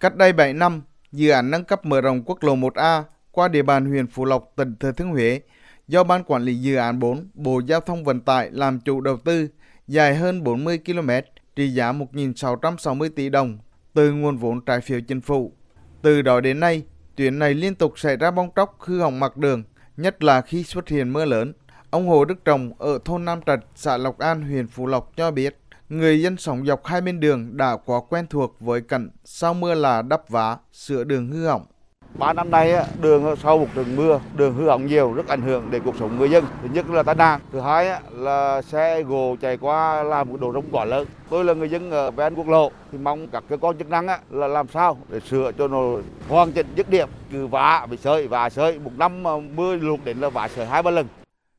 [0.00, 3.62] Cách đây 7 năm, dự án nâng cấp mở rộng quốc lộ 1A qua địa
[3.62, 5.40] bàn huyện Phú Lộc, tỉnh Thừa Thiên Huế
[5.88, 9.16] do Ban Quản lý Dự án 4, Bộ Giao thông Vận tải làm chủ đầu
[9.16, 9.48] tư,
[9.86, 11.10] dài hơn 40 km,
[11.56, 13.58] trị giá 1.660 tỷ đồng
[13.94, 15.52] từ nguồn vốn trái phiếu chính phủ.
[16.02, 16.82] Từ đó đến nay,
[17.16, 19.62] tuyến này liên tục xảy ra bong tróc hư hỏng mặt đường,
[19.96, 21.52] nhất là khi xuất hiện mưa lớn.
[21.90, 25.30] Ông Hồ Đức Trọng ở thôn Nam Trạch, xã Lộc An, huyện Phú Lộc cho
[25.30, 25.58] biết,
[25.88, 29.74] người dân sống dọc hai bên đường đã quá quen thuộc với cảnh sau mưa
[29.74, 31.66] là đắp vá, sửa đường hư hỏng.
[32.14, 35.70] Ba năm nay đường sau một trận mưa, đường hư hỏng nhiều rất ảnh hưởng
[35.70, 36.44] đến cuộc sống người dân.
[36.62, 40.52] Thứ nhất là tai nạn, thứ hai là xe gồ chạy qua làm một đồ
[40.52, 41.06] rông quá lớn.
[41.30, 44.06] Tôi là người dân ở ven quốc lộ thì mong các cơ quan chức năng
[44.30, 45.82] là làm sao để sửa cho nó
[46.28, 49.22] hoàn chỉnh dứt điểm, cứ vá bị sơi và sơi một năm
[49.56, 51.06] mưa lụt đến là vá sơi hai ba lần.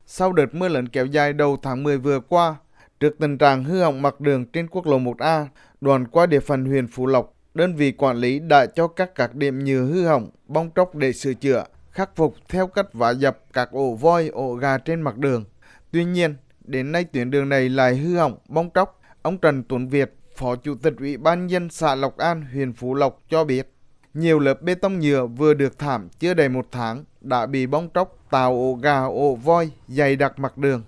[0.06, 2.56] Sau đợt mưa lớn kéo dài đầu tháng 10 vừa qua,
[3.00, 5.46] trước tình trạng hư hỏng mặt đường trên quốc lộ 1A,
[5.80, 9.34] đoàn qua địa phận huyện Phú Lộc, đơn vị quản lý đã cho các các
[9.34, 13.38] điểm nhựa hư hỏng, bong tróc để sửa chữa, khắc phục theo cách vá dập
[13.52, 15.44] các ổ voi, ổ gà trên mặt đường.
[15.90, 19.00] Tuy nhiên, đến nay tuyến đường này lại hư hỏng, bong tróc.
[19.22, 22.94] Ông Trần Tuấn Việt, Phó Chủ tịch Ủy ban dân xã Lộc An, huyện Phú
[22.94, 23.72] Lộc cho biết,
[24.14, 27.88] nhiều lớp bê tông nhựa vừa được thảm chưa đầy một tháng đã bị bong
[27.94, 30.82] tróc tạo ổ gà, ổ voi dày đặc mặt đường.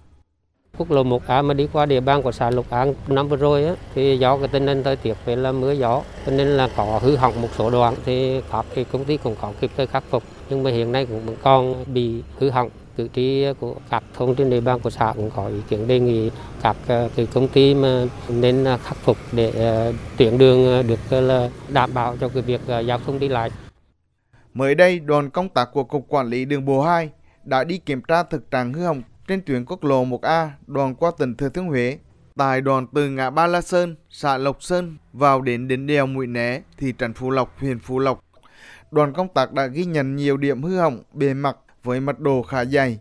[0.79, 3.65] Quốc lộ 1A mà đi qua địa bàn của xã Lục An năm vừa rồi
[3.65, 6.69] á, thì do cái tình hình thời tiết về là mưa gió cho nên là
[6.77, 9.87] có hư hỏng một số đoạn thì các cái công ty cũng có kịp thời
[9.87, 13.75] khắc phục nhưng mà hiện nay cũng vẫn còn bị hư hỏng cử tri của
[13.91, 16.31] các thôn trên địa bàn của xã cũng có ý kiến đề nghị
[16.63, 21.13] các ờ, cái công ty mà nên khắc phục để ờ, tuyến đường ờ, được
[21.23, 23.51] là đảm bảo cho cái việc giao thông đi lại.
[24.55, 27.11] Mới đây, đoàn công tác của Cục Quản lý Đường Bộ 2
[27.45, 31.11] đã đi kiểm tra thực trạng hư hỏng trên tuyến quốc lộ 1A đoạn qua
[31.19, 31.99] tỉnh Thừa Thiên Huế.
[32.37, 36.27] Tại đoàn từ ngã Ba La Sơn, xã Lộc Sơn vào đến đến đèo Mũi
[36.27, 38.25] Né, thị trấn Phú Lộc, huyện Phú Lộc.
[38.91, 42.43] Đoàn công tác đã ghi nhận nhiều điểm hư hỏng bề mặt với mật độ
[42.43, 42.99] khá dày.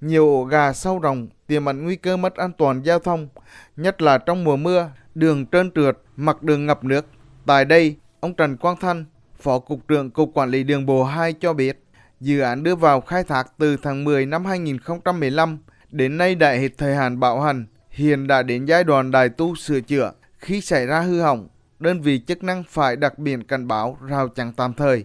[0.00, 3.28] Nhiều ổ gà sâu rồng tiềm ẩn nguy cơ mất an toàn giao thông,
[3.76, 7.06] nhất là trong mùa mưa, đường trơn trượt, mặt đường ngập nước.
[7.46, 9.04] Tại đây, ông Trần Quang Thanh,
[9.40, 11.84] Phó Cục trưởng Cục Quản lý Đường Bộ 2 cho biết,
[12.20, 15.58] dự án đưa vào khai thác từ tháng 10 năm 2015
[15.92, 19.54] đến nay đại hết thời hạn bảo hành, hiện đã đến giai đoạn đại tu
[19.54, 20.12] sửa chữa.
[20.38, 24.28] Khi xảy ra hư hỏng, đơn vị chức năng phải đặc biển cảnh báo rào
[24.28, 25.04] chắn tạm thời.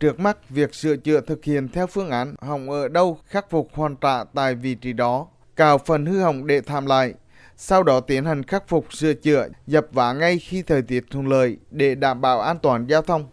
[0.00, 3.68] Trước mắt, việc sửa chữa thực hiện theo phương án hỏng ở đâu khắc phục
[3.72, 7.14] hoàn trả tại vị trí đó, cào phần hư hỏng để tham lại.
[7.56, 11.28] Sau đó tiến hành khắc phục sửa chữa, dập vá ngay khi thời tiết thuận
[11.28, 13.26] lợi để đảm bảo an toàn giao thông.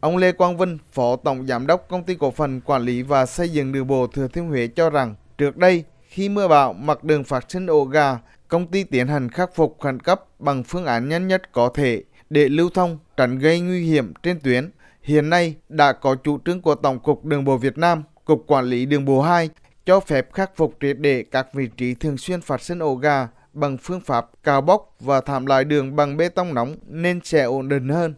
[0.00, 3.26] Ông Lê Quang Vinh, Phó Tổng Giám đốc Công ty Cổ phần Quản lý và
[3.26, 7.04] Xây dựng Đường bộ Thừa Thiên Huế cho rằng, trước đây, khi mưa bão mặt
[7.04, 10.84] đường phát sinh ổ gà, công ty tiến hành khắc phục khẩn cấp bằng phương
[10.86, 14.70] án nhanh nhất có thể để lưu thông tránh gây nguy hiểm trên tuyến.
[15.02, 18.64] Hiện nay đã có chủ trương của Tổng cục Đường bộ Việt Nam, Cục Quản
[18.64, 19.50] lý Đường bộ 2
[19.86, 23.28] cho phép khắc phục triệt để các vị trí thường xuyên phát sinh ổ gà
[23.52, 27.42] bằng phương pháp cào bóc và thảm lại đường bằng bê tông nóng nên sẽ
[27.42, 28.14] ổn định hơn.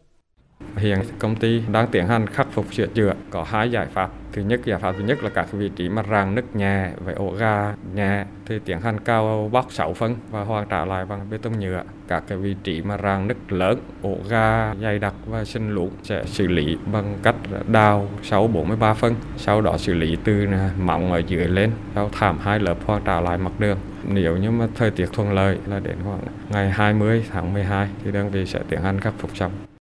[0.76, 4.10] Hiện công ty đang tiến hành khắc phục sửa chữa có hai giải pháp.
[4.32, 7.14] Thứ nhất, giải pháp thứ nhất là các vị trí mà ràng nứt nhà với
[7.14, 11.30] ổ gà nhà thì tiến hành cao bóc 6 phân và hoàn trả lại bằng
[11.30, 11.82] bê tông nhựa.
[12.08, 15.90] Các cái vị trí mà ràng nứt lớn, ổ gà dày đặc và sinh lũ
[16.02, 17.36] sẽ xử lý bằng cách
[17.68, 19.14] đào 6 43 phân.
[19.36, 23.02] Sau đó xử lý từ à, mỏng ở dưới lên, sau thảm hai lớp hoàn
[23.04, 23.78] trả lại mặt đường.
[24.08, 28.12] Nếu như mà thời tiết thuận lợi là đến khoảng ngày 20 tháng 12 thì
[28.12, 29.66] đơn vị sẽ tiến hành khắc phục xong.